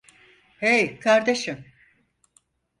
Hey, 0.59 0.99
kardeşim. 0.99 1.65